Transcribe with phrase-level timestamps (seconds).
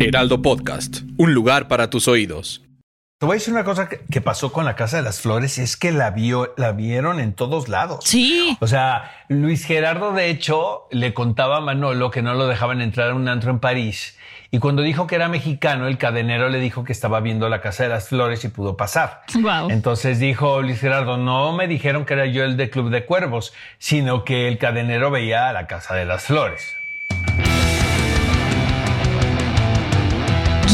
[0.00, 2.62] Heraldo Podcast, un lugar para tus oídos.
[3.18, 5.76] Te voy a decir una cosa que, pasó con la Casa de las Flores, es
[5.76, 8.04] que la, vio, la vieron en todos lados.
[8.04, 8.56] Sí.
[8.60, 13.10] O sea, Luis Gerardo, de hecho, le contaba a Manolo que no lo dejaban entrar
[13.10, 14.16] a un antro en París.
[14.50, 17.82] Y cuando dijo que era mexicano, el cadenero le dijo que estaba viendo la Casa
[17.82, 19.22] de las Flores y pudo pasar.
[19.34, 19.68] Wow.
[19.70, 23.52] Entonces dijo Luis Gerardo, no me dijeron que era yo el de Club de Cuervos,
[23.78, 26.77] sino que el cadenero veía la Casa de las Flores.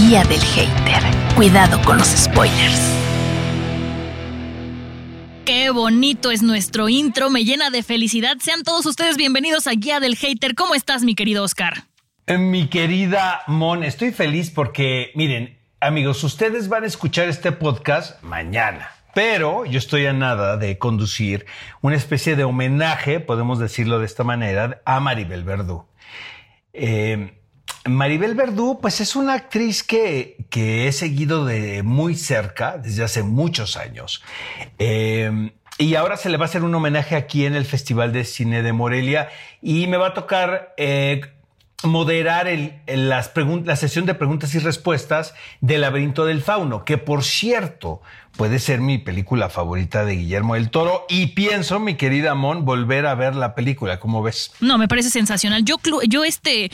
[0.06, 1.02] Guía del hater.
[1.34, 2.94] Cuidado con los spoilers.
[5.46, 8.36] Qué bonito es nuestro intro, me llena de felicidad.
[8.38, 10.54] Sean todos ustedes bienvenidos a Guía del Hater.
[10.54, 11.84] ¿Cómo estás, mi querido Oscar?
[12.26, 18.22] Eh, Mi querida Mon, estoy feliz porque, miren, amigos, ustedes van a escuchar este podcast
[18.22, 18.90] mañana.
[19.14, 21.46] Pero yo estoy a nada de conducir
[21.80, 25.86] una especie de homenaje, podemos decirlo de esta manera, a Maribel Verdú.
[26.74, 27.40] Eh,
[27.86, 33.22] Maribel Verdú, pues es una actriz que, que he seguido de muy cerca desde hace
[33.22, 34.22] muchos años.
[34.78, 38.24] Eh, y ahora se le va a hacer un homenaje aquí en el Festival de
[38.24, 39.28] Cine de Morelia
[39.60, 41.20] y me va a tocar eh,
[41.82, 42.48] moderar
[42.86, 43.32] las
[43.64, 48.02] la sesión de preguntas y respuestas del Laberinto del Fauno, que por cierto
[48.36, 53.06] puede ser mi película favorita de Guillermo del Toro y pienso, mi querida Mon, volver
[53.06, 54.52] a ver la película, ¿cómo ves?
[54.60, 55.64] No, me parece sensacional.
[55.64, 55.76] Yo,
[56.08, 56.70] yo este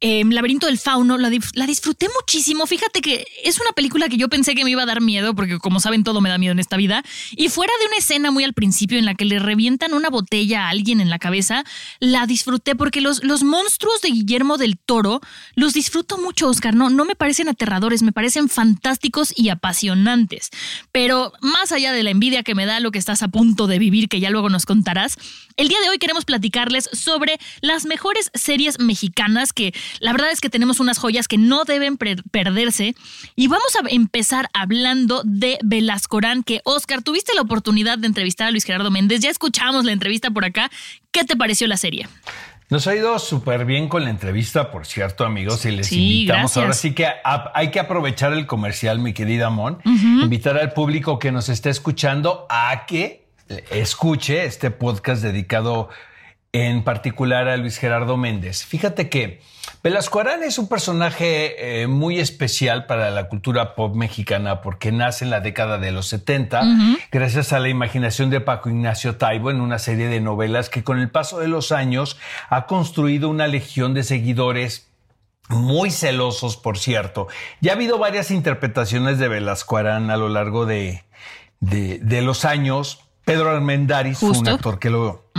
[0.00, 2.66] eh, Laberinto del Fauno la, la disfruté muchísimo.
[2.66, 5.58] Fíjate que es una película que yo pensé que me iba a dar miedo, porque
[5.58, 7.02] como saben, todo me da miedo en esta vida.
[7.32, 10.66] Y fuera de una escena muy al principio en la que le revientan una botella
[10.66, 11.64] a alguien en la cabeza,
[11.98, 15.20] la disfruté porque los, los monstruos de Guillermo del Toro
[15.54, 16.74] los disfruto mucho, Oscar.
[16.74, 20.50] No, no me parecen aterradores, me parecen fantásticos y apasionantes.
[20.92, 23.78] Pero más allá de la envidia que me da lo que estás a punto de
[23.78, 25.18] vivir, que ya luego nos contarás,
[25.56, 30.40] el día de hoy queremos platicarles sobre las mejores series mexicanas que la verdad es
[30.40, 32.94] que tenemos unas joyas que no deben perderse.
[33.36, 38.50] Y vamos a empezar hablando de Velascorán, que Oscar, tuviste la oportunidad de entrevistar a
[38.50, 40.70] Luis Gerardo Méndez, ya escuchamos la entrevista por acá.
[41.10, 42.06] ¿Qué te pareció la serie?
[42.68, 46.42] Nos ha ido súper bien con la entrevista, por cierto, amigos, y les Sí, invitamos.
[46.42, 46.56] gracias.
[46.62, 51.18] Ahora sí que a- hay que aprovechar el comercial, mi querida Mon, invitar al público
[51.18, 53.26] que nos esté escuchando a que
[53.72, 55.88] escuche este podcast dedicado
[56.52, 58.64] en particular a Luis Gerardo Méndez.
[58.64, 59.40] Fíjate que
[59.82, 65.24] Velasco Arán es un personaje eh, muy especial para la cultura pop mexicana porque nace
[65.24, 66.62] en la década de los 70
[67.10, 70.98] gracias a la imaginación de Paco Ignacio Taibo en una serie de novelas que con
[70.98, 72.18] el paso de los años
[72.50, 74.90] ha construido una legión de seguidores
[75.48, 77.28] muy celosos, por cierto.
[77.60, 81.04] Ya ha habido varias interpretaciones de Velasco Arán a lo largo de,
[81.60, 83.09] de, de los años.
[83.24, 85.30] Pedro Armendáriz fue un actor que lo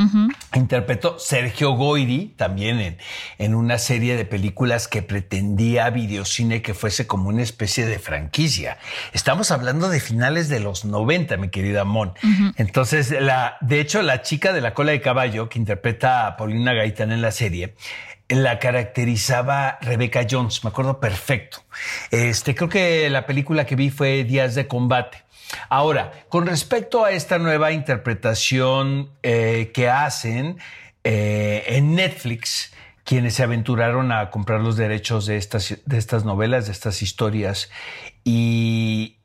[0.56, 1.20] interpretó.
[1.20, 2.98] Sergio Goyri también en,
[3.38, 8.78] en una serie de películas que pretendía videocine que fuese como una especie de franquicia.
[9.14, 12.14] Estamos hablando de finales de los 90, mi querida Mon.
[12.56, 16.74] Entonces, la, de hecho, la chica de la cola de caballo que interpreta a Paulina
[16.74, 17.76] Gaitán en la serie,
[18.32, 21.64] la caracterizaba Rebecca Jones, me acuerdo perfecto.
[22.12, 25.24] Este, creo que la película que vi fue Días de Combate.
[25.70, 30.58] Ahora, con respecto a esta nueva interpretación eh, que hacen
[31.04, 36.68] eh, en Netflix, quienes se aventuraron a comprar los derechos de estas, de estas novelas,
[36.68, 37.70] de estas historias,
[38.24, 39.18] y,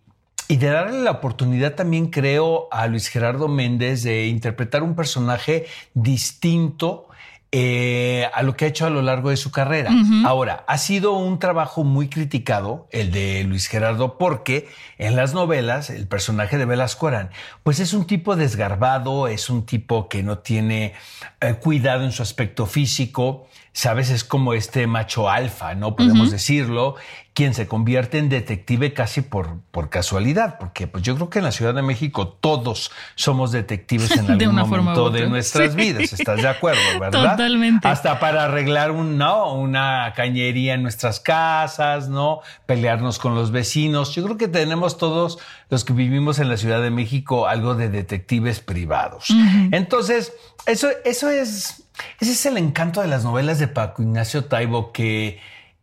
[0.49, 5.67] y de darle la oportunidad también, creo, a Luis Gerardo Méndez de interpretar un personaje
[5.95, 7.06] distinto
[7.53, 9.91] eh, a lo que ha hecho a lo largo de su carrera.
[10.25, 14.69] Ahora, ha sido un trabajo muy criticado, el de Luis Gerardo, porque
[14.99, 17.31] en las novelas, el personaje de Velasco Arán,
[17.63, 20.95] pues es un tipo desgarbado, es un tipo que no tiene
[21.41, 23.47] eh, cuidado en su aspecto físico,
[23.77, 25.97] sabes, es como este macho alfa, ¿no?
[25.97, 26.95] Podemos decirlo,
[27.35, 31.45] quien se convierte en detective casi por, por casualidad, porque pues yo creo que en
[31.45, 35.77] la Ciudad de México todos somos detectives en algún momento de nuestras Sí.
[35.77, 37.33] vidas, ¿estás de acuerdo, verdad?
[37.33, 37.87] Totalmente.
[37.87, 39.53] Hasta para arreglar un, ¿no?
[39.53, 42.41] una cañería en nuestras casas, ¿no?
[42.65, 44.15] Pelearnos con los vecinos.
[44.15, 47.91] Yo creo que tenemos todos los que vivimos en la Ciudad de México algo de
[47.91, 49.27] detectives privados.
[49.71, 50.33] Entonces,
[50.65, 51.86] eso, eso es,
[52.21, 55.39] ese es el encanto de las novelas de Paco Ignacio Taibo que,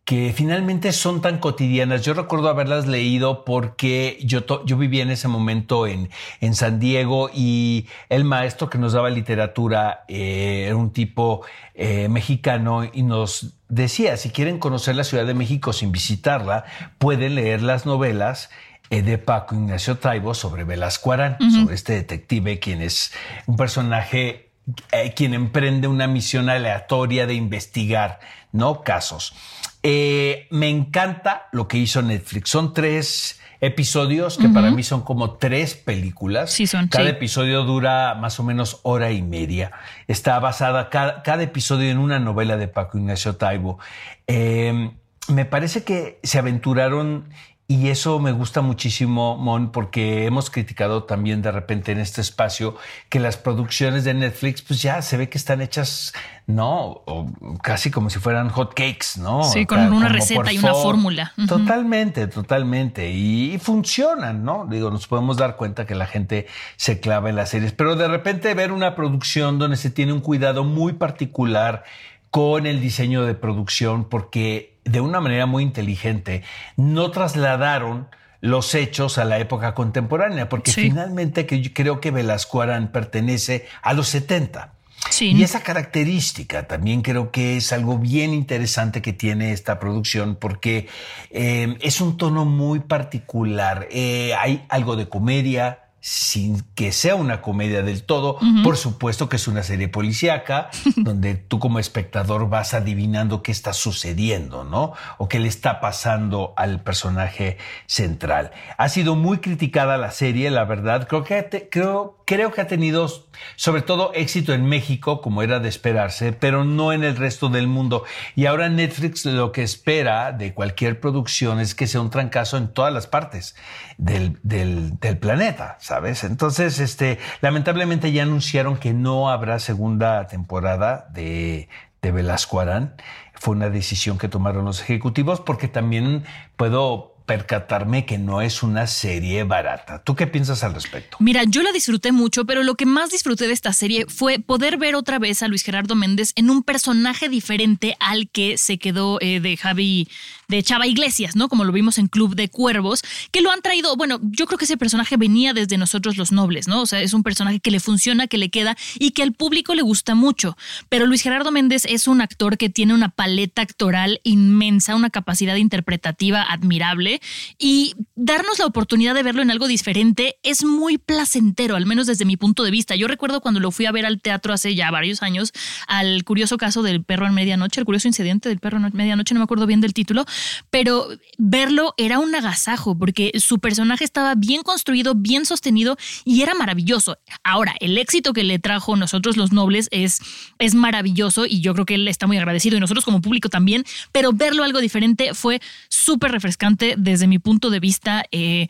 [0.06, 2.01] que finalmente son tan cotidianas.
[2.01, 6.10] Yo recuerdo haberlas leído porque yo, yo vivía en ese momento en,
[6.42, 12.10] en San Diego y el maestro que nos daba literatura eh, era un tipo eh,
[12.10, 16.65] mexicano y nos decía, si quieren conocer la Ciudad de México sin visitarla,
[16.98, 18.50] pueden leer las novelas
[18.89, 23.13] eh, de Paco Ignacio Taibo sobre Velasco Arán, sobre este detective quien es
[23.48, 24.52] un personaje
[24.92, 28.19] eh, quien emprende una misión aleatoria de investigar,
[28.51, 28.81] ¿no?
[28.81, 29.33] Casos.
[29.81, 32.50] Eh, me encanta lo que hizo Netflix.
[32.50, 36.51] Son tres episodios que para mí son como tres películas.
[36.51, 36.88] Sí, son.
[36.88, 37.12] Cada sí.
[37.12, 39.71] episodio dura más o menos hora y media.
[40.07, 43.80] Está basada cada, cada episodio en una novela de Paco Ignacio Taibo.
[44.27, 44.92] Eh,
[45.30, 47.30] me parece que se aventuraron
[47.65, 52.75] y eso me gusta muchísimo, Mon, porque hemos criticado también de repente en este espacio
[53.07, 56.13] que las producciones de Netflix, pues ya se ve que están hechas,
[56.45, 57.31] no, o
[57.62, 59.45] casi como si fueran hot cakes, ¿no?
[59.45, 61.31] Sí, con una receta y una fórmula.
[61.48, 63.10] Totalmente, totalmente.
[63.12, 64.68] Y, funcionan, ¿no?
[64.69, 68.10] Digo, nos podemos dar cuenta que la gente se clava en las series, pero de
[68.10, 71.86] repente ver una producción donde se tiene un cuidado muy particular
[72.30, 76.44] con el diseño de producción, porque de una manera muy inteligente
[76.77, 78.07] no trasladaron
[78.41, 80.81] los hechos a la época contemporánea, porque Sí.
[80.81, 84.74] finalmente que yo creo que Velasco Arán pertenece a los 70.
[85.09, 85.31] Sí.
[85.31, 90.88] Y esa característica también creo que es algo bien interesante que tiene esta producción porque
[91.29, 93.88] eh, es un tono muy particular.
[93.91, 98.38] Eh, hay algo de comedia sin que sea una comedia del todo.
[98.61, 103.71] Por supuesto que es una serie policíaca donde tú como espectador vas adivinando qué está
[103.71, 104.91] sucediendo, ¿no?
[105.17, 107.57] O qué le está pasando al personaje
[107.88, 108.51] central.
[108.77, 111.07] Ha sido muy criticada la serie, la verdad.
[111.07, 113.09] Creo que, te- creo, creo que ha tenido
[113.55, 117.67] sobre todo éxito en México, como era de esperarse, pero no en el resto del
[117.67, 118.03] mundo.
[118.35, 122.73] Y ahora Netflix lo que espera de cualquier producción es que sea un trancazo en
[122.73, 123.55] todas las partes
[123.97, 126.23] del, del, del planeta, ¿sabes?
[126.23, 131.69] Entonces, este, lamentablemente ya anunciaron que no habrá segunda temporada de,
[132.01, 132.95] de Velasco Arán.
[133.33, 136.23] Fue una decisión que tomaron los ejecutivos porque también
[136.55, 140.03] puedo percatarme que no es una serie barata.
[140.03, 141.17] ¿Tú qué piensas al respecto?
[141.19, 144.77] Mira, yo la disfruté mucho, pero lo que más disfruté de esta serie fue poder
[144.77, 149.19] ver otra vez a Luis Gerardo Méndez en un personaje diferente al que se quedó
[149.21, 150.09] eh, de Javi,
[150.47, 151.49] de Chava Iglesias, ¿no?
[151.49, 153.01] Como lo vimos en Club de Cuervos,
[153.31, 156.67] que lo han traído, bueno, yo creo que ese personaje venía desde nosotros los nobles,
[156.67, 156.81] ¿no?
[156.81, 159.75] O sea, es un personaje que le funciona, que le queda y que al público
[159.75, 160.57] le gusta mucho.
[160.89, 165.55] Pero Luis Gerardo Méndez es un actor que tiene una paleta actoral inmensa, una capacidad
[165.55, 167.21] interpretativa admirable
[167.57, 172.25] y darnos la oportunidad de verlo en algo diferente es muy placentero, al menos desde
[172.25, 172.95] mi punto de vista.
[172.95, 175.51] Yo recuerdo cuando lo fui a ver al teatro hace ya varios años,
[175.87, 179.39] al curioso caso del perro en medianoche, el curioso incidente del perro en medianoche, no
[179.39, 180.25] me acuerdo bien del título,
[180.69, 181.07] pero
[181.37, 187.17] verlo era un agasajo porque su personaje estaba bien construido, bien sostenido y era maravilloso.
[187.43, 190.19] Ahora, el éxito que le trajo nosotros los nobles es,
[190.59, 193.83] es maravilloso y yo creo que él está muy agradecido y nosotros como público también,
[194.11, 198.23] pero verlo algo diferente fue súper refrescante desde mi punto de vista.
[198.31, 198.67] eh,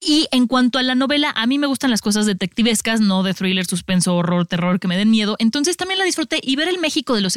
[0.00, 3.34] y en cuanto a la novela, a mí me gustan las cosas detectivescas, no de
[3.34, 5.34] thriller, suspenso, horror, terror que me den miedo.
[5.40, 7.36] Entonces también la disfruté y ver el México de los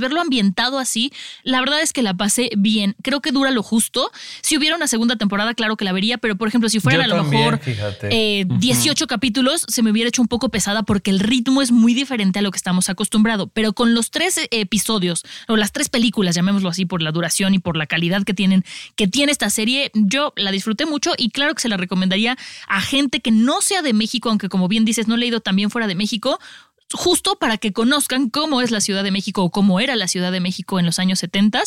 [0.00, 1.12] verlo ambientado así,
[1.42, 2.96] la verdad es que la pasé bien.
[3.02, 4.10] Creo que dura lo justo.
[4.40, 7.04] Si hubiera una segunda temporada, claro que la vería, pero por ejemplo, si fueran Yo
[7.04, 7.60] a lo también, mejor
[8.10, 11.94] eh, 18 capítulos, se me hubiera hecho un poco pesada porque el ritmo es muy
[11.94, 13.48] diferente a lo que estamos acostumbrados.
[13.52, 17.58] Pero con los tres episodios, o las tres películas, llamémoslo así, por la duración y
[17.58, 18.64] por la calidad que tienen,
[18.96, 22.36] que tiene esta serie, yo la disfruté mucho y claro que se la recomendaría
[22.68, 25.70] a gente que no sea de México, aunque como bien dices, no he leído también
[25.70, 26.38] fuera de México
[26.92, 30.32] justo para que conozcan cómo es la Ciudad de México o cómo era la Ciudad
[30.32, 31.64] de México en los años 70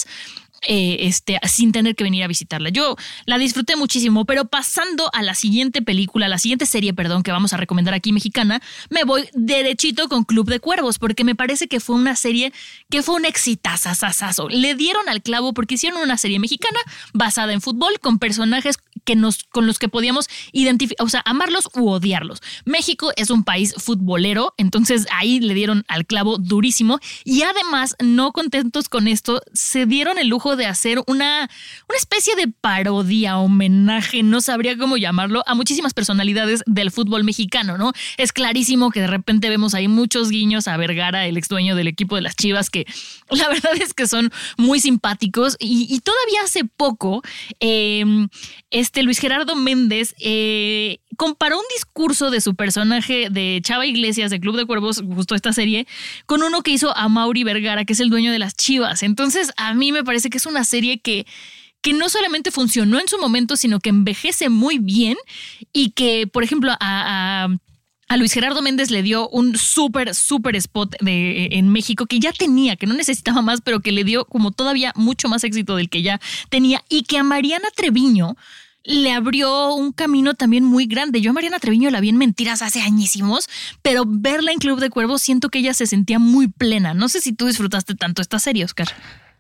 [0.65, 2.69] eh, este, sin tener que venir a visitarla.
[2.69, 2.95] Yo
[3.25, 7.31] la disfruté muchísimo, pero pasando a la siguiente película, a la siguiente serie, perdón, que
[7.31, 8.59] vamos a recomendar aquí mexicana,
[8.89, 12.53] me voy derechito con Club de Cuervos, porque me parece que fue una serie
[12.89, 14.49] que fue un exitazazazazo.
[14.49, 16.79] Le dieron al clavo porque hicieron una serie mexicana
[17.13, 21.69] basada en fútbol con personajes que nos, con los que podíamos identificar, o sea, amarlos
[21.73, 22.41] u odiarlos.
[22.65, 28.33] México es un país futbolero, entonces ahí le dieron al clavo durísimo y además, no
[28.33, 31.49] contentos con esto, se dieron el lujo de hacer una,
[31.87, 37.77] una especie de parodia, homenaje, no sabría cómo llamarlo, a muchísimas personalidades del fútbol mexicano,
[37.77, 37.93] ¿no?
[38.17, 41.87] Es clarísimo que de repente vemos ahí muchos guiños a Vergara, el ex dueño del
[41.87, 42.85] equipo de las Chivas, que
[43.29, 47.21] la verdad es que son muy simpáticos y, todavía hace poco,
[47.59, 48.03] eh,
[48.69, 54.31] este este Luis Gerardo Méndez eh, comparó un discurso de su personaje de Chava Iglesias
[54.31, 55.85] de Club de Cuervos, justo esta serie,
[56.25, 59.03] con uno que hizo a Mauri Vergara, que es el dueño de las Chivas.
[59.03, 61.27] Entonces, a mí me parece que es una serie que
[61.83, 65.15] que no solamente funcionó en su momento, sino que envejece muy bien
[65.71, 67.49] y que, por ejemplo, a,
[68.17, 72.77] Luis Gerardo Méndez le dio un súper, súper spot de, en México que ya tenía,
[72.77, 76.01] que no necesitaba más, pero que le dio como todavía mucho más éxito del que
[76.01, 78.35] ya tenía y que a Mariana Treviño
[78.87, 81.19] le abrió un camino también muy grande.
[81.19, 83.49] Yo a Mariana Treviño la vi en Mentiras hace añísimos,
[83.81, 86.93] pero verla en Club de Cuervos siento que ella se sentía muy plena.
[86.93, 88.87] No sé si tú disfrutaste tanto esta serie, Oscar.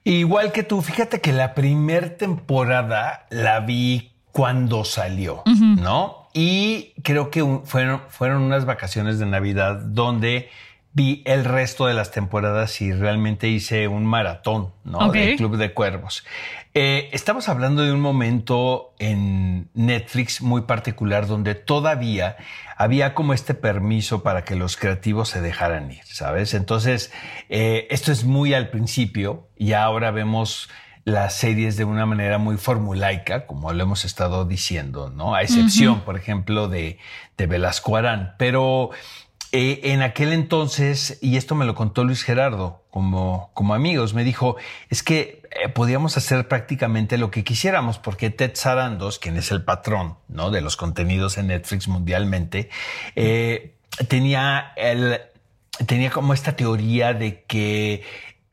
[0.03, 6.27] Igual que tú, fíjate que la primera temporada la vi cuando salió, ¿no?
[6.33, 10.49] Y creo que fueron, fueron unas vacaciones de Navidad donde
[10.97, 15.11] vi el resto de las temporadas y realmente hice un maratón, ¿no?
[15.11, 16.25] Del Club de Cuervos.
[16.73, 22.35] Eh, estamos hablando de un momento en Netflix muy particular donde todavía
[22.77, 26.55] había como este permiso para que los creativos se dejaran ir, ¿sabes?
[26.55, 27.11] Entonces,
[27.47, 30.67] eh, esto es muy al principio y ahora vemos
[31.03, 35.35] las series de una manera muy formulaica, como lo hemos estado diciendo, ¿no?
[35.35, 36.97] A excepción, por ejemplo, de,
[37.37, 38.33] de Velasco Arán.
[38.37, 38.89] Pero
[39.51, 44.23] eh, en aquel entonces, y esto me lo contó Luis Gerardo como, como amigos, me
[44.23, 44.57] dijo,
[44.89, 49.63] es que eh, podíamos hacer prácticamente lo que quisiéramos, porque Ted Sarandos, quien es el
[49.63, 50.51] patrón ¿no?
[50.51, 52.69] de los contenidos en Netflix mundialmente,
[53.15, 53.75] eh,
[54.09, 55.21] tenía, el,
[55.85, 58.03] tenía como esta teoría de que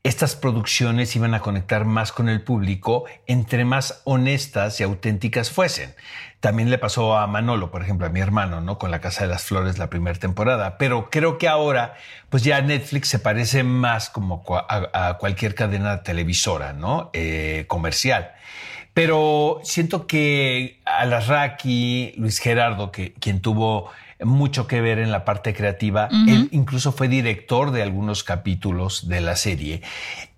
[0.03, 5.95] estas producciones iban a conectar más con el público entre más honestas y auténticas fuesen.
[6.45, 8.77] También le pasó a Manolo, por ejemplo, a mi hermano, ¿no?
[8.77, 10.77] Con La Casa de las Flores la primera temporada.
[10.77, 11.95] Pero creo que ahora,
[12.29, 17.09] pues ya Netflix se parece más como a, cualquier cadena televisora, ¿no?
[17.13, 18.33] Eh, comercial.
[18.93, 23.89] Pero siento que Alasraki, Luis Gerardo, que, quien tuvo
[24.23, 26.07] mucho que ver en la parte creativa.
[26.27, 29.81] Él incluso fue director de algunos capítulos de la serie.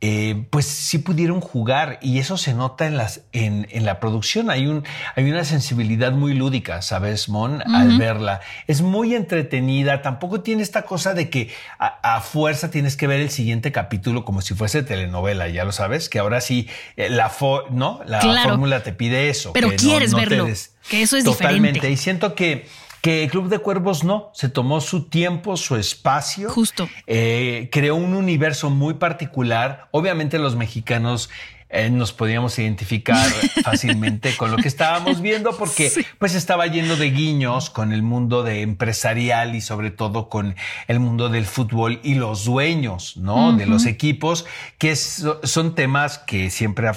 [0.01, 4.49] Eh, pues sí pudieron jugar y eso se nota en, las, en, en, la producción.
[4.49, 4.83] Hay, un,
[5.15, 7.61] hay una sensibilidad muy lúdica, ¿sabes, Mon?
[7.73, 8.41] Al verla.
[8.65, 10.01] Es muy entretenida.
[10.01, 14.41] Tampoco tiene esta cosa de que a, fuerza tienes que ver el siguiente capítulo como
[14.41, 17.31] si fuese telenovela, ya lo sabes, que ahora sí eh, la,
[17.69, 18.01] ¿no?
[18.05, 19.53] la fórmula te pide eso.
[19.53, 20.47] Pero quieres verlo.
[20.89, 21.89] que eso es Totalmente.
[21.89, 22.65] Y siento que
[23.01, 26.49] que el Club de Cuervos no, se tomó su tiempo, su espacio.
[26.49, 26.89] Justo.
[27.05, 29.87] Eh, creó un universo muy particular.
[29.91, 31.29] Obviamente los mexicanos
[31.69, 33.27] eh, nos podíamos identificar
[33.63, 38.41] fácilmente con lo que estábamos viendo porque pues estaba yendo de guiños con el mundo
[38.43, 40.55] de empresarial y sobre todo con
[40.87, 43.51] el mundo del fútbol y los dueños, ¿no?
[43.51, 44.45] De los equipos,
[44.77, 46.89] que son temas que siempre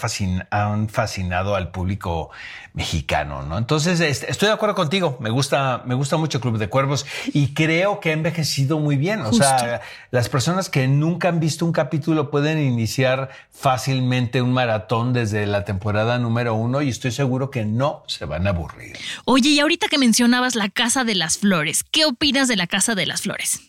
[0.50, 2.30] han fascinado al público
[2.72, 3.58] mexicano, ¿no?
[3.58, 5.16] Entonces, estoy de acuerdo contigo.
[5.20, 9.20] Me gusta, me gusta mucho Club de Cuervos y creo que ha envejecido muy bien.
[9.22, 15.12] O sea, las personas que nunca han visto un capítulo pueden iniciar fácilmente un maratón
[15.12, 18.96] desde la temporada número uno y estoy seguro que no se van a aburrir.
[19.24, 22.94] Oye, y ahorita que mencionabas la Casa de las Flores, ¿qué opinas de la Casa
[22.94, 23.60] de las Flores?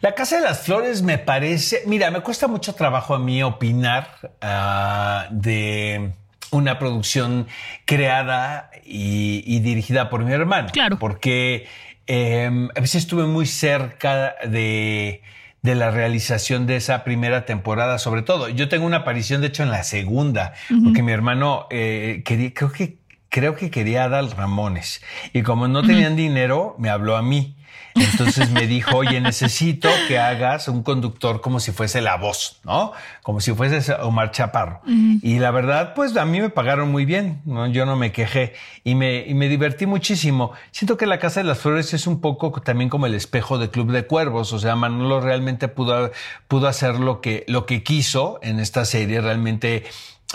[0.00, 4.36] La Casa de las Flores me parece, mira, me cuesta mucho trabajo a mí opinar
[4.42, 6.12] ah, de
[6.50, 7.46] una producción
[7.84, 10.68] creada y, dirigida por mi hermano.
[10.72, 10.98] Claro.
[10.98, 11.66] Porque
[12.06, 15.22] em, a veces estuve muy cerca de,
[15.62, 18.48] la realización de esa primera temporada, sobre todo.
[18.48, 22.70] Yo tengo una aparición, de hecho, en la segunda, porque mi hermano eh, quería, creo
[22.70, 22.98] que
[23.28, 25.02] creo que quería dar Ramones.
[25.32, 27.56] Y como no tenían dinero, me habló a mí.
[27.96, 32.92] Entonces me dijo, oye, necesito que hagas un conductor como si fuese la voz, ¿no?
[33.22, 34.80] Como si fuese Omar Chaparro.
[35.22, 37.66] Y la verdad, pues a mí me pagaron muy bien, ¿no?
[37.66, 40.52] Yo no me quejé y me, y me divertí muchísimo.
[40.70, 43.70] Siento que la Casa de las Flores es un poco también como el espejo de
[43.70, 44.52] Club de Cuervos.
[44.52, 46.12] O sea, Manolo realmente pudo,
[46.48, 49.20] pudo hacer lo que, lo que quiso en esta serie.
[49.20, 49.84] Realmente,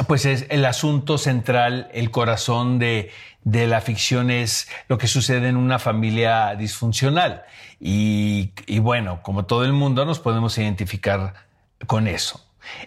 [0.08, 3.12] pues es el asunto central, el corazón de
[3.44, 7.44] de la ficción es lo que sucede en una familia disfuncional.
[7.80, 11.34] Y, bueno, como todo el mundo nos podemos identificar
[11.88, 12.46] con eso.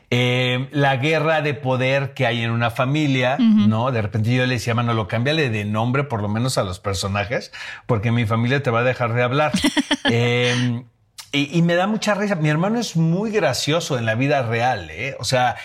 [0.09, 3.91] Eh, la guerra de poder que hay en una familia, ¿no?
[3.91, 7.51] De repente yo le decía, Manolo, cámbiale de nombre por lo menos a los personajes,
[7.87, 9.51] porque mi familia te va a dejar de hablar.
[10.11, 10.85] eh,
[11.35, 12.37] y, me da mucha risa.
[12.37, 15.17] Mi hermano es muy gracioso en la vida real, ¿eh?
[15.19, 15.57] O sea,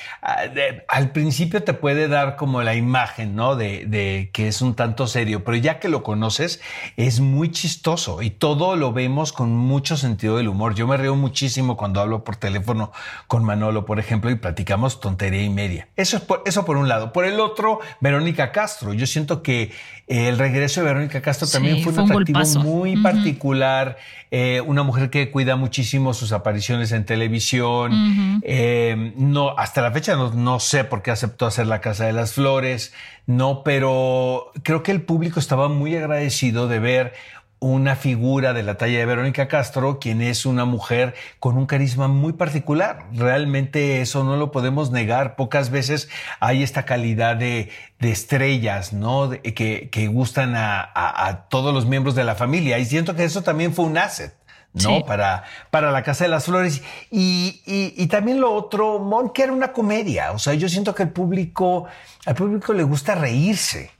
[0.88, 3.55] al principio te puede dar como la imagen, ¿no?
[3.55, 6.59] De, de, que es un tanto serio, pero ya que lo conoces,
[6.97, 10.73] es muy chistoso y todo lo vemos con mucho sentido del humor.
[10.73, 12.91] Yo me río muchísimo cuando hablo por teléfono
[13.27, 15.88] con Manolo, por ejemplo, y platicamos tontería y media.
[15.95, 17.13] Eso es por, eso por un lado.
[17.13, 18.93] Por el otro, Verónica Castro.
[18.93, 19.71] Yo siento que
[20.07, 23.97] el regreso de Verónica Castro también fue un, atractivo muy particular.
[24.31, 28.41] Eh, una mujer que cuida muchísimo sus apariciones en televisión.
[28.43, 32.33] Eh, no, hasta la fecha no, sé por qué aceptó hacer la Casa de las
[32.33, 32.93] Flores.
[33.25, 37.13] No, pero creo que el público estaba muy agradecido de ver
[37.59, 42.07] una figura de la talla de Verónica Castro, quien es una mujer con un carisma
[42.07, 43.05] muy particular.
[43.13, 45.35] Realmente eso no lo podemos negar.
[45.35, 49.29] Pocas veces hay esta calidad de, estrellas, ¿no?
[49.29, 52.79] que, que, gustan a, a, todos los miembros de la familia.
[52.79, 54.38] Y siento que eso también fue un asset.
[54.73, 55.03] ¿No?
[55.05, 56.81] Para, para la Casa de las Flores.
[57.11, 60.31] Y, y, también lo otro, Mon, que era una comedia.
[60.31, 61.88] O sea, yo siento que el público,
[62.25, 63.91] al público le gusta reírse.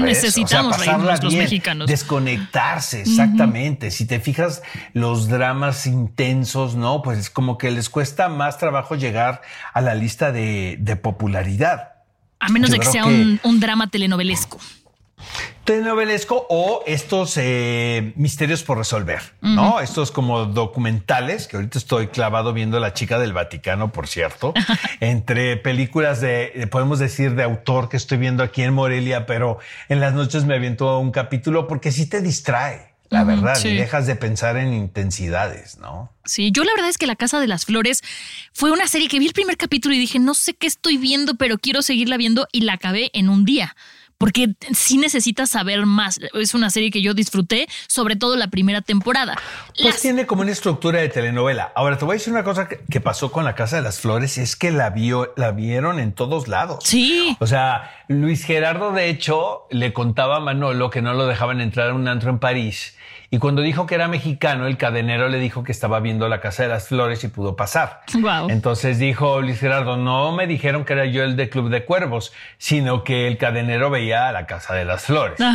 [0.00, 1.88] Necesitamos reírnos los mexicanos.
[1.88, 3.90] Desconectarse, exactamente.
[3.90, 7.02] Si te fijas, los dramas intensos, ¿no?
[7.02, 9.42] Pues es como que les cuesta más trabajo llegar
[9.72, 11.94] a la lista de, de popularidad.
[12.40, 14.58] A menos de que sea un, un drama telenovelesco
[15.68, 19.80] telenovelesco o estos eh, misterios por resolver, ¿no?
[19.80, 24.54] Estos como documentales, que ahorita estoy clavado viendo La chica del Vaticano, por cierto,
[25.00, 29.58] entre películas de, podemos decir, de autor que estoy viendo aquí en Morelia, pero
[29.90, 32.88] en las noches me aviento un capítulo porque sí te distrae.
[33.10, 36.12] La verdad, y dejas de pensar en intensidades, ¿no?
[36.26, 38.02] Sí, yo la verdad es que La Casa de las Flores
[38.52, 41.34] fue una serie que vi el primer capítulo y dije, no sé qué estoy viendo,
[41.36, 43.74] pero quiero seguirla viendo y la acabé en un día
[44.18, 46.20] porque sí necesitas saber más.
[46.34, 49.38] Es una serie que yo disfruté, sobre todo la primera temporada.
[49.80, 51.72] Pues tiene como una estructura de telenovela.
[51.74, 54.38] Ahora te voy a decir una cosa que, pasó con La Casa de las Flores,
[54.38, 56.80] es que la, vio, la vieron en todos lados.
[56.84, 57.36] Sí.
[57.38, 61.90] O sea, Luis Gerardo, de hecho, le contaba a Manolo que no lo dejaban entrar
[61.90, 62.97] a un antro en París
[63.30, 66.62] y cuando dijo que era mexicano, el cadenero le dijo que estaba viendo la Casa
[66.62, 68.00] de las Flores y pudo pasar.
[68.48, 72.32] Entonces dijo Luis Gerardo, no me dijeron que era yo el de Club de Cuervos,
[72.56, 75.38] sino que el cadenero veía la Casa de las Flores.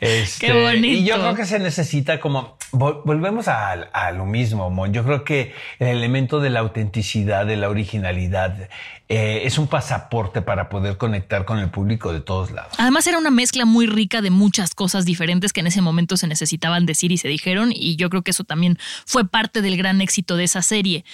[0.00, 0.86] Este, Qué bonito.
[0.86, 4.92] Y yo creo que se necesita como, volvemos a, a lo mismo, Mon.
[4.92, 8.68] Yo creo que el elemento de la autenticidad, de la originalidad,
[9.08, 12.72] eh, es un pasaporte para poder conectar con el público de todos lados.
[12.78, 16.26] Además era una mezcla muy rica de muchas cosas diferentes que en ese momento se
[16.26, 20.00] necesitaban decir y se dijeron y yo creo que eso también fue parte del gran
[20.00, 21.04] éxito de esa serie.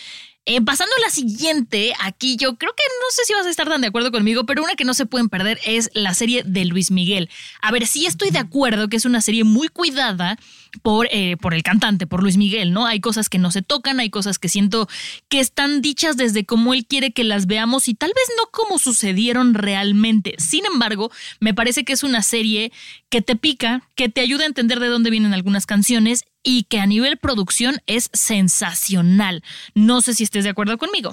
[0.45, 3.69] Eh, pasando a la siguiente, aquí yo creo que no sé si vas a estar
[3.69, 6.65] tan de acuerdo conmigo, pero una que no se pueden perder es la serie de
[6.65, 7.31] Luis Miguel.
[7.61, 10.37] A ver, sí estoy de acuerdo que es una serie muy cuidada
[10.83, 12.87] por, eh, por el cantante, por Luis Miguel, ¿no?
[12.87, 14.89] Hay cosas que no se tocan, hay cosas que siento
[15.29, 18.81] que están dichas desde cómo él quiere que las veamos y tal vez no como
[18.81, 20.35] sucedieron realmente.
[20.39, 22.73] Sin embargo, me parece que es una serie
[23.11, 26.81] que te pica, que te ayuda a entender de dónde vienen algunas canciones y que
[26.81, 29.43] a nivel producción es sensacional.
[29.75, 31.13] No sé si estés de acuerdo conmigo.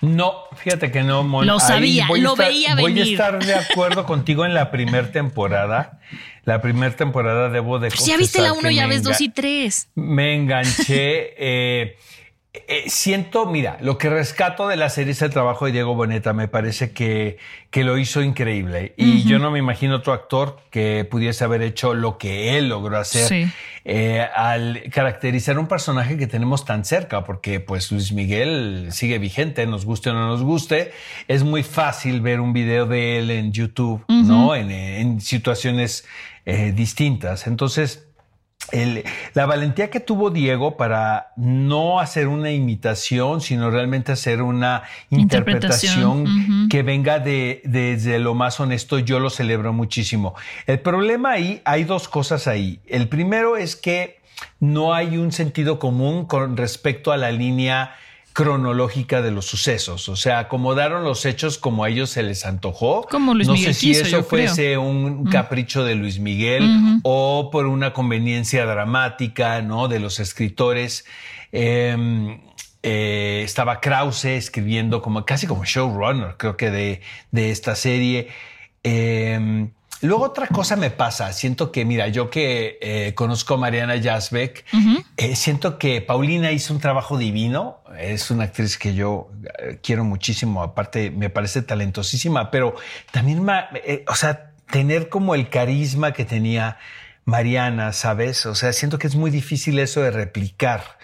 [0.00, 1.46] No, fíjate que no, Mon.
[1.46, 2.92] Lo sabía, lo veía venir.
[2.92, 6.00] Voy a estar de acuerdo contigo en la primera temporada.
[6.44, 7.88] La primera temporada debo de.
[7.88, 9.88] Pues ya viste la uno, ya ves dos y tres.
[9.94, 11.34] Me enganché.
[11.38, 11.96] eh,
[12.68, 16.32] eh, siento, mira, lo que rescato de la serie es el trabajo de Diego Boneta.
[16.32, 17.38] Me parece que,
[17.70, 18.94] que lo hizo increíble.
[18.96, 22.98] Y yo no me imagino otro actor que pudiese haber hecho lo que él logró
[22.98, 23.48] hacer
[23.84, 29.66] eh, al caracterizar un personaje que tenemos tan cerca, porque pues Luis Miguel sigue vigente,
[29.66, 30.92] nos guste o no nos guste.
[31.28, 34.54] Es muy fácil ver un video de él en YouTube, ¿no?
[34.54, 36.04] En, situaciones
[36.44, 37.46] eh, distintas.
[37.46, 38.05] Entonces,
[39.34, 46.68] la valentía que tuvo Diego para no hacer una imitación, sino realmente hacer una interpretación,
[46.68, 50.34] que venga de, desde lo más honesto, yo lo celebro muchísimo.
[50.66, 52.80] El problema ahí, hay dos cosas ahí.
[52.86, 54.20] El primero es que
[54.60, 57.94] no hay un sentido común con respecto a la línea
[58.36, 63.06] cronológica de los sucesos, o sea, acomodaron los hechos como a ellos se les antojó.
[63.10, 67.94] Como Luis no sé si eso fuese un capricho de Luis Miguel o por una
[67.94, 69.88] conveniencia dramática, ¿no?
[69.88, 71.06] De los escritores.
[71.50, 72.42] Em,
[72.82, 78.28] eh, estaba Krause escribiendo como casi como showrunner, creo que de, de esta serie.
[78.84, 79.70] Eh,
[80.02, 84.64] Luego otra cosa me pasa, siento que, mira, yo que eh, conozco a Mariana Jasbeck,
[85.16, 90.04] eh, siento que Paulina hizo un trabajo divino, es una actriz que yo eh, quiero
[90.04, 92.74] muchísimo, aparte me parece talentosísima, pero
[93.10, 93.46] también,
[94.06, 96.78] o sea, tener como el carisma que tenía
[97.24, 98.46] Mariana, ¿sabes?
[98.46, 100.96] O sea, siento que es muy difícil eso de replicar.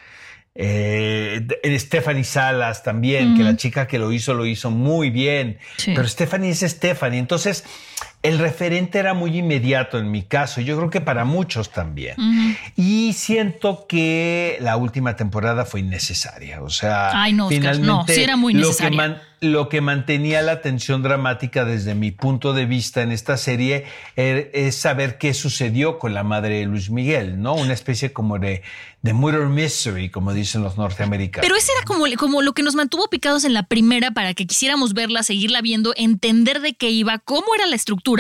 [0.55, 1.46] Eh,
[1.78, 5.59] Stephanie Salas también, que la chica que lo hizo lo hizo muy bien.
[5.78, 5.92] Sí.
[5.94, 7.18] Pero Stephanie es Stephanie.
[7.18, 7.64] Entonces,
[8.22, 10.61] el referente era muy inmediato en mi caso.
[10.61, 12.14] Yo creo que para muchos también.
[12.76, 16.62] Y siento que la última temporada fue innecesaria.
[16.62, 19.80] O sea, Ay, no, Oscar, finalmente no, sí era muy lo que man- lo que
[19.80, 25.18] mantenía la tensión dramática desde mi punto de vista en esta serie er- es saber
[25.18, 27.54] qué sucedió con la madre de Luis Miguel, ¿no?
[27.54, 28.62] Una especie como de,
[29.02, 31.44] de murder mystery, como dicen los norteamericanos.
[31.44, 34.46] Pero ese era como, como lo que nos mantuvo picados en la primera para que
[34.46, 38.12] quisiéramos verla, seguirla viendo, entender de qué iba, cómo era la estructura.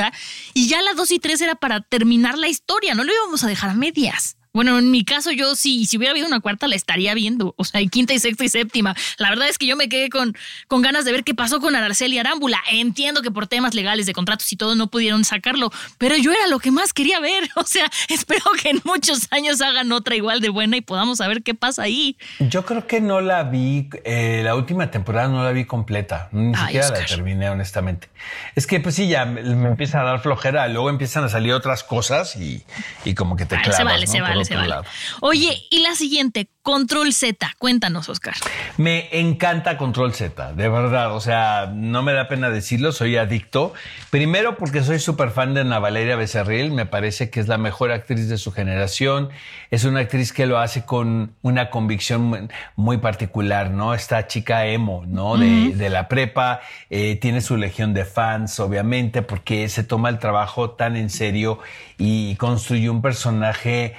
[0.54, 3.48] Y ya la dos y tres era para terminar la historia, no lo íbamos a
[3.48, 4.36] dejar a medias.
[4.54, 7.64] Bueno, en mi caso yo sí, si hubiera habido una cuarta la estaría viendo, o
[7.64, 8.94] sea, y quinta y sexta y séptima.
[9.16, 10.36] La verdad es que yo me quedé con,
[10.68, 12.58] con ganas de ver qué pasó con Araceli Arámbula.
[12.70, 16.46] Entiendo que por temas legales de contratos y todo no pudieron sacarlo, pero yo era
[16.48, 17.44] lo que más quería ver.
[17.62, 21.42] O sea, espero que en muchos años hagan otra igual de buena y podamos saber
[21.42, 22.16] qué pasa ahí.
[22.40, 26.52] Yo creo que no la vi, eh, la última temporada no la vi completa, ni
[26.56, 28.08] Ay, siquiera la terminé honestamente.
[28.56, 31.52] Es que pues sí, ya me, me empieza a dar flojera, luego empiezan a salir
[31.52, 32.64] otras cosas y,
[33.04, 34.12] y como que te Ay, clavas, se vale, ¿no?
[34.12, 34.68] se vale, se vale.
[34.68, 34.84] lado.
[35.20, 37.54] Oye, y la siguiente, Control Z.
[37.58, 38.34] Cuéntanos, Oscar.
[38.76, 41.14] Me encanta Control Z, de verdad.
[41.14, 43.74] O sea, no me da pena decirlo, soy adicto.
[44.10, 47.90] Primero porque soy súper fan de Ana Valeria Becerril, me parece que es la mejor
[47.90, 49.30] actriz de su generación.
[49.72, 53.94] Es una actriz que lo hace con una convicción muy- particular, ¿no?
[53.94, 55.36] Esta chica emo, ¿no?
[55.36, 60.18] De, de la prepa, eh, tiene su legión de fans, obviamente, porque se toma el
[60.20, 61.58] trabajo tan en serio
[61.98, 63.94] y construye un personaje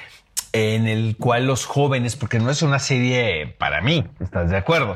[0.53, 4.93] en el cual los jóvenes, porque no es una serie para mí, ¿estás de acuerdo?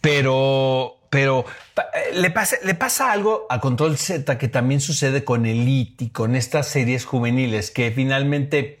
[0.00, 5.46] Pero, pero eh, le pasa, le pasa algo a Control Z que también sucede con
[5.46, 8.80] Elite y con estas series juveniles que finalmente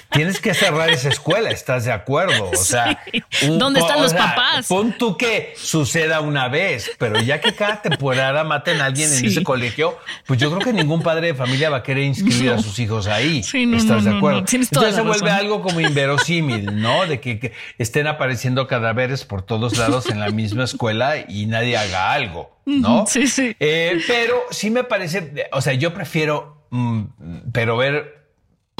[0.11, 2.49] tienes que cerrar esa escuela, ¿estás de acuerdo?
[2.51, 3.47] O sea, Sí.
[3.57, 4.67] ¿Dónde están o los sea, papás?
[4.67, 9.25] Pon tú que suceda una vez, pero ya que cada temporada maten a alguien en
[9.25, 12.61] ese colegio, pues yo creo que ningún padre de familia va a querer inscribir a
[12.61, 13.43] sus hijos ahí.
[13.43, 14.39] Sí, no, ¿Estás no, de acuerdo?
[14.39, 17.05] Entonces se vuelve algo como inverosímil, ¿no?
[17.05, 21.77] De que, que estén apareciendo cadáveres por todos lados en la misma escuela y nadie
[21.77, 23.05] haga algo, ¿no?
[23.07, 23.55] Sí, sí.
[23.59, 27.03] Eh, pero sí me parece, o sea, yo prefiero, mm,
[27.51, 28.20] pero ver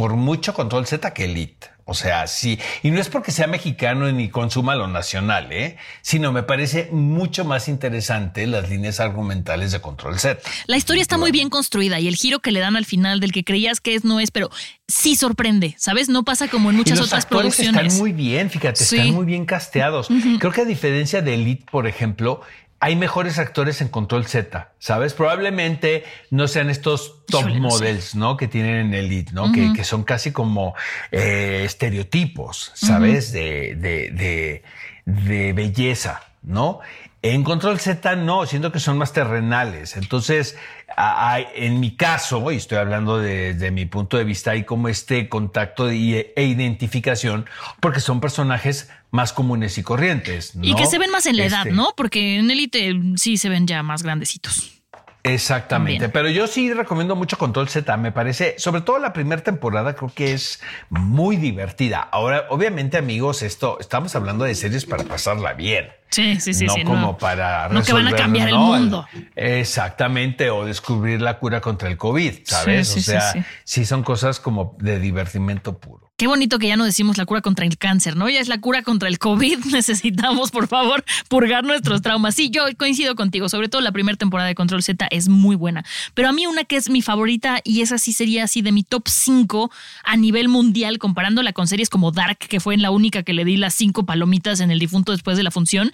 [0.01, 1.67] por mucho Control Z que Elite.
[1.85, 2.57] O sea, sí.
[2.81, 5.77] Y no es porque sea mexicano ni consuma lo nacional, ¿eh?
[6.01, 10.41] Sino me parece mucho más interesante las líneas argumentales de Control Z.
[10.65, 13.31] La historia está muy bien construida y el giro que le dan al final del
[13.31, 14.49] que creías que es no es, pero
[14.87, 16.09] sí sorprende, ¿sabes?
[16.09, 17.85] No pasa como en Y muchas los otras producciones.
[17.87, 18.97] están muy bien, fíjate, Sí.
[18.97, 20.07] están muy bien casteados.
[20.39, 22.41] Creo que a diferencia de Elite, por ejemplo,
[22.83, 25.13] hay mejores actores en Control Z, ¿sabes?
[25.13, 27.83] Probablemente no sean estos top Híjole, no sé.
[27.83, 28.37] models, ¿no?
[28.37, 29.51] Que tienen en Elite, ¿no?
[29.51, 30.73] que, que son casi como
[31.11, 33.31] eh, estereotipos, ¿sabes?
[33.31, 34.63] de, de, de,
[35.05, 36.79] de belleza, ¿no?
[37.21, 39.95] En Control Z no, siento que son más terrenales.
[39.95, 40.57] Entonces,
[40.97, 44.87] hay- en mi caso, y estoy hablando de- desde mi punto de vista, hay como
[44.87, 47.45] este contacto y- e identificación,
[47.79, 50.53] porque son personajes más comunes y corrientes.
[50.61, 50.77] Y ¿no?
[50.77, 51.93] que se ven más en la edad, Este, ¿no?
[51.97, 54.80] Porque en Elite sí se ven ya más grandecitos.
[55.23, 56.11] Exactamente, También.
[56.11, 60.11] pero yo sí recomiendo mucho Control Z, me parece, sobre todo la primera temporada, creo
[60.13, 61.99] que es muy divertida.
[61.99, 65.89] Ahora, obviamente, amigos, esto estamos hablando de series para pasarla bien.
[66.09, 66.65] Sí, sí, sí.
[66.65, 68.65] no sí, como para No que van a resolver, cambiar el ¿no?
[68.65, 69.07] mundo.
[69.35, 72.87] Exactamente, o descubrir la cura contra el COVID, ¿sabes?
[72.87, 73.85] Sí, sí, o sea, sí, sí, sí.
[73.85, 76.10] son cosas como de divertimento puro.
[76.21, 78.29] Qué bonito que ya no decimos la cura contra el cáncer, ¿no?
[78.29, 79.65] Ya es la cura contra el COVID.
[79.71, 82.35] Necesitamos, por favor, purgar nuestros traumas.
[82.35, 83.49] Sí, yo coincido contigo.
[83.49, 85.83] Sobre todo la primera temporada de Control Z es muy buena.
[86.13, 88.83] Pero a mí una que es mi favorita y esa sí sería así de mi
[88.83, 89.71] top 5
[90.03, 93.43] a nivel mundial, comparándola con series como Dark, que fue en la única que le
[93.43, 95.91] di las cinco palomitas en el difunto después de la función,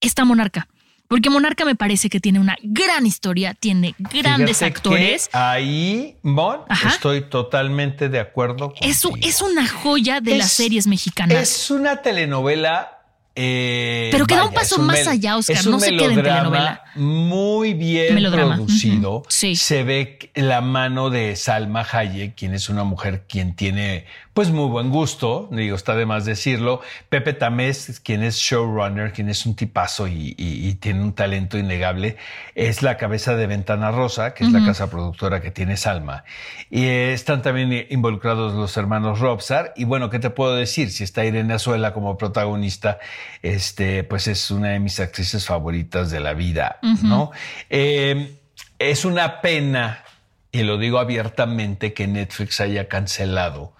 [0.00, 0.66] está Monarca.
[1.08, 5.28] Porque Monarca me parece que tiene una gran historia, tiene grandes Fíjate actores.
[5.28, 6.88] que ahí, Mon, Ajá.
[6.88, 8.72] estoy totalmente de acuerdo.
[8.80, 9.04] Es,
[9.42, 11.36] una joya de las Es- series mexicanas.
[11.36, 12.90] Es una telenovela.
[13.36, 16.22] eh, Pero que da un paso más allá, Oscar, es un no se queda en
[16.22, 16.84] telenovela.
[16.94, 19.24] Muy bien Melodrama, producido.
[19.28, 19.56] sí.
[19.56, 24.68] Se ve la mano de Salma Hayek, quien es una mujer quien tiene pues muy
[24.68, 26.80] buen gusto, digo, está de más decirlo.
[27.08, 31.56] Pepe Tamés, quien es showrunner, quien es un tipazo y, y- y tiene un talento
[31.56, 32.16] innegable,
[32.56, 36.24] es la cabeza de Ventana Rosa, que es la casa productora que tiene Salma.
[36.68, 39.72] Y eh, están también involucrados los hermanos Robsar.
[39.76, 40.90] Y bueno, ¿qué te puedo decir?
[40.90, 42.98] Si está Irene Azuela como protagonista,
[43.42, 47.30] este, pues es una de mis actrices favoritas de la vida, ¿no?
[47.70, 48.36] Eh,
[48.80, 50.02] es una pena,
[50.50, 53.72] y lo digo abiertamente, que Netflix haya cancelado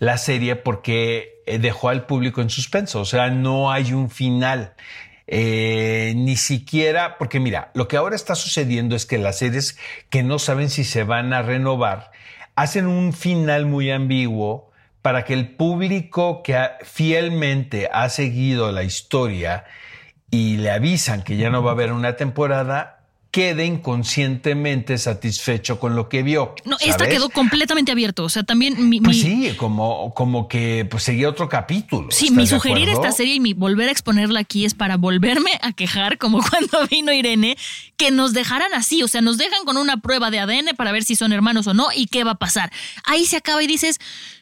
[0.00, 3.00] la serie porque eh, dejó al público en suspenso.
[3.00, 4.74] O sea, no hay un final.
[5.28, 10.24] Eh, ni siquiera, porque mira, lo que ahora está sucediendo es que las series que
[10.24, 12.10] no saben si se van a renovar
[12.56, 19.66] hacen un final muy ambiguo para que el público que fielmente ha seguido la historia
[20.32, 22.99] y le avisan que ya no va a haber una temporada,
[23.30, 26.54] quede inconscientemente satisfecho con lo que vio.
[26.64, 28.24] No, esta quedó completamente abierto.
[28.24, 29.00] O sea, también mi.
[29.00, 32.08] Pues mi- sí, como, como que pues, seguía otro capítulo.
[32.10, 33.02] Sí, ¿estás mi sugerir acuerdo?
[33.08, 36.86] esta serie y mi volver a exponerla aquí es para volverme a quejar, como cuando
[36.88, 37.56] vino Irene,
[37.96, 41.04] que nos dejaran así, o sea, nos dejan con una prueba de ADN para ver
[41.04, 42.72] si son hermanos o no y qué va a pasar.
[43.04, 43.98] Ahí se acaba y dices,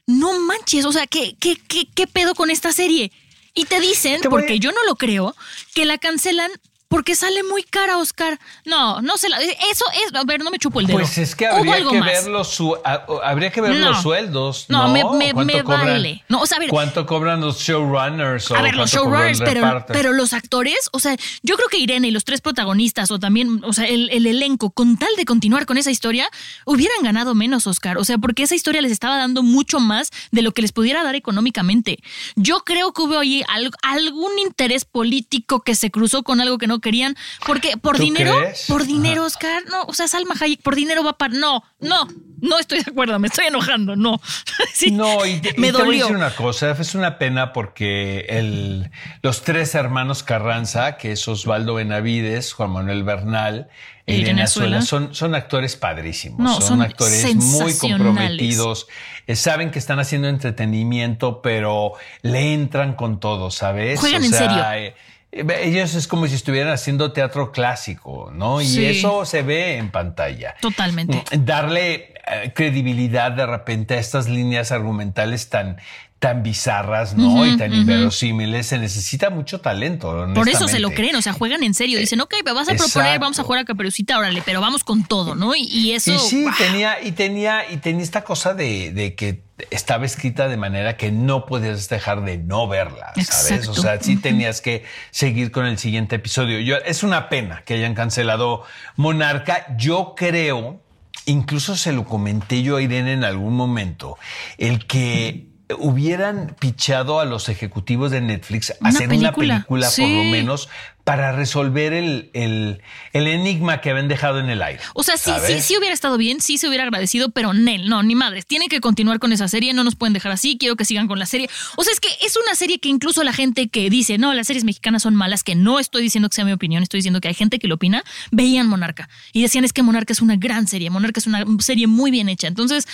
[0.07, 3.12] no manches, o sea, ¿qué, qué, qué, qué pedo con esta serie?
[3.55, 5.35] Y te dicen, Te voy a- porque yo no lo creo,
[5.74, 6.51] que la cancelan
[6.88, 8.38] porque sale muy cara, Oscar.
[8.64, 9.38] No, no se la.
[9.40, 10.14] Eso es.
[10.14, 10.98] A ver, no me chupo el dedo.
[10.98, 12.09] Pues es que habría algo que más.
[12.09, 13.90] ver los su- a- habría que ver No.
[13.90, 14.66] los sueldos.
[14.68, 15.87] No, No, me- me- ¿Cuánto me cobran?
[15.87, 16.24] vale.
[16.29, 18.51] No, o sea, a ver- ¿Cuánto cobran los showrunners?
[18.51, 22.09] o A ver, los showrunners, pero, pero los actores, o sea, yo creo que Irene
[22.09, 25.66] y los tres protagonistas, o también, o sea, el, el elenco, con tal de continuar
[25.66, 26.29] con esa historia,
[26.64, 27.98] hubieran ganado menos, Oscar.
[27.98, 31.03] O sea, porque esa historia les estaba dando mucho más de lo que les pudiera
[31.03, 31.98] dar económicamente.
[32.37, 36.66] Yo creo que hubo ahí al- algún interés político que se cruzó con algo que
[36.66, 38.64] no querían, porque por ¿Tú dinero, crees?
[38.68, 41.34] por dinero, Oscar, no, o sea, Salma Hayek, por dinero va para.
[41.34, 42.08] No, no,
[42.40, 44.20] no estoy de acuerdo, me estoy enojando, no.
[44.74, 46.04] Sí, No, y, te, y me te voy a dolió.
[46.04, 48.90] decir una cosa, es una pena porque el,
[49.22, 53.68] los tres hermanos Carranza, que es Osvaldo Benavides, Juan Manuel Bernal
[54.06, 54.44] Azuela.
[54.44, 58.86] Azuela, son, son actores padrísimos, No, son, son actores muy comprometidos,
[59.26, 64.00] eh, saben que están haciendo entretenimiento, pero le entran con todo, ¿sabes?
[64.00, 64.64] Juegan en serio.
[64.76, 64.94] eh,
[65.30, 68.60] ellos es como si estuvieran haciendo teatro clásico, ¿no?
[68.60, 68.80] Sí.
[68.80, 71.22] Y eso se ve en pantalla Totalmente.
[71.38, 75.78] darle eh, credibilidad de repente a estas líneas argumentales tan
[76.18, 77.46] tan bizarras, ¿no?
[77.46, 80.26] y tan inverosímiles, se necesita mucho talento.
[80.35, 81.98] Por eso se lo creen, o sea, juegan en serio.
[81.98, 85.04] Dicen, ok, me vas a proponer, vamos a jugar a Caperucita, órale, pero vamos con
[85.04, 85.54] todo, ¿no?
[85.54, 86.12] Y, y eso.
[86.12, 86.54] Y sí, ¡guau!
[86.59, 91.12] tenía, y tenía, y tenía esta cosa de, de que estaba escrita de manera que
[91.12, 93.50] no podías dejar de no verla, ¿sabes?
[93.50, 93.70] Exacto.
[93.72, 96.59] O sea, sí tenías que seguir con el siguiente episodio.
[96.59, 98.64] Yo, es una pena que hayan cancelado
[98.96, 99.66] Monarca.
[99.76, 100.81] Yo creo,
[101.26, 104.18] incluso se lo comenté yo a Irene en algún momento,
[104.59, 109.64] el que hubieran pichado a los ejecutivos de Netflix a Una hacer una película,
[109.96, 110.68] por lo menos
[111.09, 112.83] para resolver el, el,
[113.14, 114.83] el enigma que habían dejado en el aire.
[114.92, 118.03] O sea, sí, sí, sí hubiera estado bien, sí se hubiera agradecido, pero Nel, no,
[118.03, 118.44] ni madres.
[118.44, 121.18] Tienen que continuar con esa serie, no nos pueden dejar así, quiero que sigan con
[121.18, 121.49] la serie.
[121.77, 124.49] O sea, es que es una serie que incluso la gente que dice, no, las
[124.49, 127.29] series mexicanas son malas, que no estoy diciendo que sea mi opinión, estoy diciendo que
[127.29, 130.68] hay gente que lo opina, veían Monarca y decían es que Monarca es una gran
[130.68, 132.49] serie, Monarca es una serie muy bien hecha.
[132.49, 132.87] Entonces,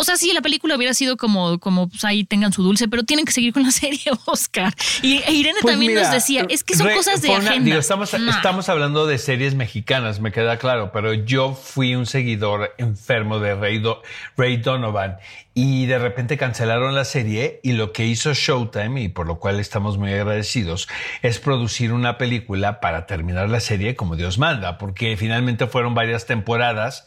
[0.00, 3.02] o sea, sí, la película hubiera sido como, como pues ahí tengan su dulce, pero
[3.02, 4.74] tienen que seguir con la serie, Oscar.
[5.02, 7.28] Y e Irene Pues también mira, nos decía, es que son re- cosas de
[7.64, 8.30] digo, estamos, Nah.
[8.30, 13.54] estamos hablando de series mexicanas, me queda claro, pero yo fui un seguidor enfermo de
[13.54, 14.02] Ray, Do-
[14.36, 15.18] Ray Donovan
[15.54, 19.60] y de repente cancelaron la serie y lo que hizo Showtime, y por lo cual
[19.60, 20.88] estamos muy agradecidos,
[21.22, 26.26] es producir una película para terminar la serie como Dios manda, porque finalmente fueron varias
[26.26, 27.04] temporadas.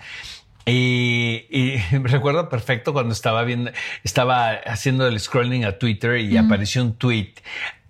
[0.65, 3.71] Y, y recuerdo perfecto cuando estaba viendo,
[4.03, 7.33] estaba haciendo el scrolling a Twitter y apareció un tweet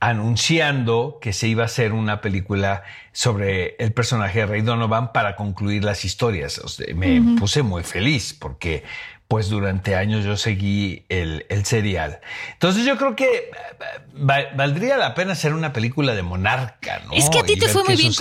[0.10, 5.38] anunciando que se iba a hacer una película sobre el personaje de Ray Donovan para
[5.38, 6.62] concluir las historias.
[6.94, 8.84] me puse muy feliz porque
[9.30, 12.20] pues durante años yo seguí el, el serial.
[12.52, 17.14] Entonces yo creo que eh, valdría la pena hacer una película de Monarca, ¿no?
[17.14, 18.12] Es que a ti te fue muy bien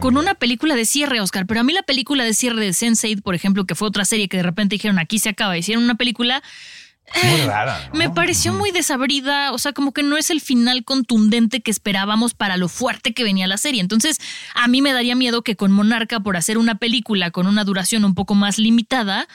[0.00, 3.22] con, una película de cierre, Oscar, pero a mí la película de cierre de Sense8,
[3.22, 5.94] por ejemplo, que fue otra serie que de repente dijeron aquí se acaba, hicieron una
[5.94, 6.42] película...
[7.22, 7.90] Muy eh, rara.
[7.92, 12.34] Me pareció muy desabrida, o sea, como que no es el final contundente que esperábamos
[12.34, 13.80] para lo fuerte que venía la serie.
[13.80, 14.18] Entonces,
[14.54, 18.04] a mí me daría miedo que con Monarca, por hacer una película con una duración
[18.04, 19.28] un poco más limitada,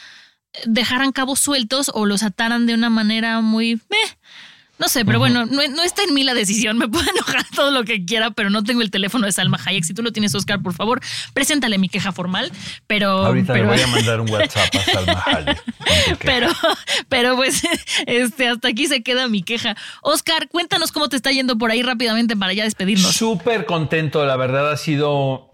[0.66, 3.80] dejaran cabos sueltos o los ataran de una manera muy...
[4.80, 6.78] no sé, pero bueno, no, está en mí la decisión.
[6.78, 9.84] Me puedo enojar todo lo que quiera, pero no tengo el teléfono de Salma Hayek.
[9.84, 11.02] Si tú lo tienes, Oscar, por favor,
[11.34, 12.52] preséntale mi queja formal.
[12.88, 13.10] Pero.
[13.10, 15.64] Ahorita le voy a mandar un WhatsApp a Salma Hayek.
[16.24, 16.48] pero,
[17.10, 17.62] pero pues,
[18.08, 19.76] este, hasta aquí se queda mi queja.
[20.02, 23.14] Oscar, cuéntanos cómo te está yendo por ahí rápidamente para ya despedirnos.
[23.16, 25.49] Súper contento, la verdad ha sido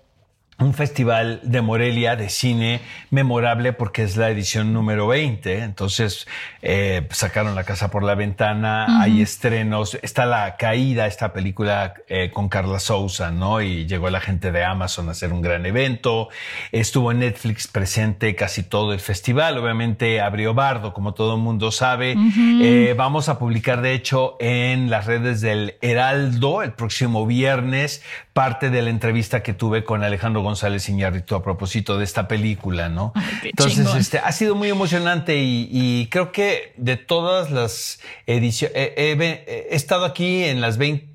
[0.57, 5.59] un festival de Morelia de cine memorable porque es la edición número 20.
[5.59, 6.27] Entonces
[6.61, 12.31] eh, sacaron La Casa por la Ventana, hay estrenos, está La Caída, esta película eh,
[12.33, 13.61] con Carla Souza, ¿no?
[13.61, 16.29] Y llegó la gente de Amazon a hacer un gran evento.
[16.71, 19.57] Estuvo en Netflix presente casi todo el festival.
[19.57, 22.15] Obviamente abrió Bardo, como todo el mundo sabe.
[22.61, 28.01] Eh, vamos a publicar, de hecho, en las redes del Heraldo el próximo viernes
[28.35, 32.89] parte de la entrevista que tuve con Alejandro González Iñárritu a propósito de esta película,
[32.89, 33.13] ¿no?
[33.41, 40.03] Entonces, este, ha sido muy emocionante y, creo que de todas las ediciones, he estado
[40.03, 41.07] aquí en las 20,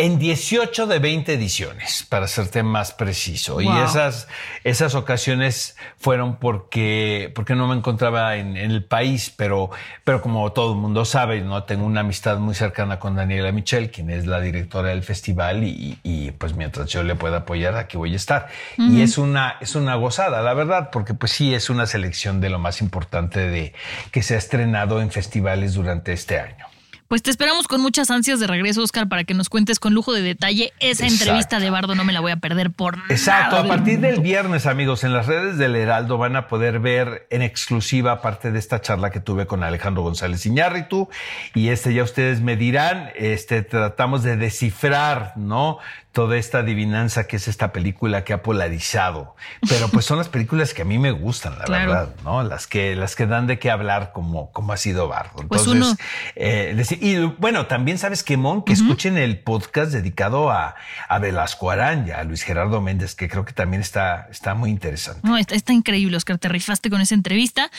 [0.00, 3.60] en 18 de 20 ediciones, para serte más preciso.
[3.60, 4.28] Y esas,
[4.62, 9.70] esas ocasiones fueron porque, porque no me encontraba en, el país, pero,
[10.04, 11.64] pero como todo el mundo sabe, ¿no?
[11.64, 15.98] tengo una amistad muy cercana con Daniela Michel, quien es la directora del festival, y,
[16.04, 18.46] y pues mientras yo le pueda apoyar, aquí voy a estar.
[18.76, 22.50] Y es una, es una gozada, la verdad, porque pues sí es una selección de
[22.50, 23.72] lo más importante de
[24.12, 26.66] que se ha estrenado en festivales durante este año.
[27.08, 30.12] Pues te esperamos con muchas ansias de regreso, Oscar, para que nos cuentes con lujo
[30.12, 31.94] de detalle esa entrevista de Bardo.
[31.94, 33.08] No me la voy a perder por nada.
[33.08, 33.56] Exacto.
[33.56, 37.40] A partir del viernes, amigos, en las redes del Heraldo van a poder ver en
[37.40, 41.08] exclusiva parte de esta charla que tuve con Alejandro González Iñárritu.
[41.54, 45.78] Y este ya ustedes me dirán, este tratamos de descifrar, ¿no?
[46.12, 49.36] Toda esta adivinanza que es esta película que ha polarizado.
[49.68, 52.42] Pero pues son las películas que a mí me gustan, la verdad, ¿no?
[52.42, 55.46] Las que, las que dan de qué hablar como, como ha sido Bardo.
[55.46, 55.96] Pues Entonces,
[56.34, 60.74] eh, y bueno, también sabes que Mon, que escuchen el podcast dedicado a,
[61.08, 65.20] a Velasco Aranya, a Luis Gerardo Méndez, que creo que también está, está muy interesante.
[65.22, 67.70] No, está, está increíble, Oscar, te rifaste con esa entrevista.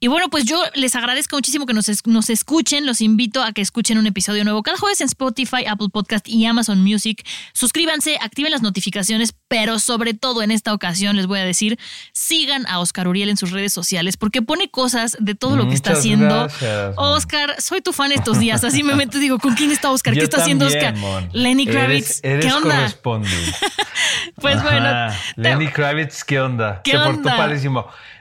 [0.00, 3.62] Y bueno, pues yo les agradezco muchísimo que nos, nos escuchen, los invito a que
[3.62, 7.26] escuchen un episodio nuevo cada jueves en Spotify, Apple Podcast y Amazon Music.
[7.52, 11.78] Suscríbanse suscríbanse, activen las notificaciones, pero sobre todo en esta ocasión les voy a decir,
[12.12, 15.74] sigan a Oscar Uriel en sus redes sociales porque pone cosas de todo lo que
[15.74, 16.48] está haciendo.
[16.96, 20.14] Oscar, soy tu fan estos días, así me meto y digo, ¿con quién está Oscar?
[20.14, 20.94] ¿Qué está haciendo Oscar?
[21.32, 22.90] Lenny Kravitz, ¿qué onda?
[24.36, 25.14] pues bueno.
[25.36, 26.80] Lenny Kravitz, ¿qué onda?
[26.82, 27.28] ¿Qué Se portó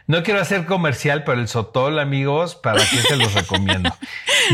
[0.07, 3.95] no quiero hacer comercial, pero el Sotol, amigos, para que se los recomiendo.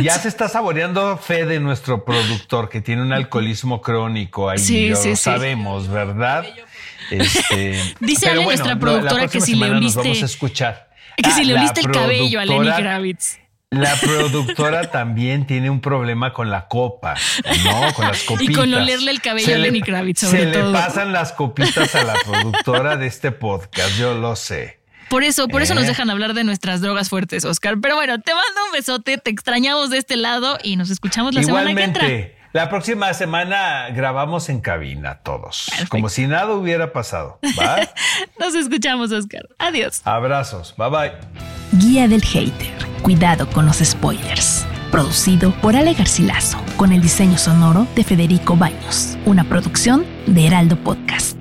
[0.01, 4.57] Ya se está saboreando fe de nuestro productor que tiene un alcoholismo crónico ahí.
[4.57, 6.45] Sí, lo sabemos, ¿verdad?
[7.09, 9.99] Este, Dice Ale, nuestra productora, que si le oliste.
[9.99, 10.89] vamos a escuchar.
[11.17, 13.37] Que si le oliste el cabello a Lenny Kravitz.
[13.69, 17.15] La productora también tiene un problema con la copa,
[17.65, 17.93] ¿no?
[17.93, 18.49] Con las copitas.
[18.49, 20.53] Y con olerle el cabello a Lenny Kravitz, sobre todo.
[20.53, 24.80] Se le pasan las copitas a la productora de este podcast, yo lo sé.
[25.11, 25.87] Por eso, por eso nos ¿Eh?
[25.87, 27.75] dejan hablar de nuestras drogas fuertes, Oscar.
[27.81, 31.43] Pero bueno, te mando un besote, te extrañamos de este lado y nos escuchamos la
[31.43, 32.07] semana que entra.
[32.53, 37.39] La próxima semana grabamos en cabina todos, como si nada hubiera pasado.
[37.59, 37.77] ¿va?
[38.39, 39.47] Nos escuchamos, Oscar.
[39.57, 40.01] Adiós.
[40.03, 40.75] Abrazos.
[40.77, 41.11] Bye bye.
[41.73, 42.73] Guía del Hater.
[43.01, 44.65] Cuidado con los spoilers.
[44.91, 49.17] Producido por Ale Garcilaso, con el diseño sonoro de Federico Baños.
[49.25, 51.40] Una producción de Heraldo Podcast.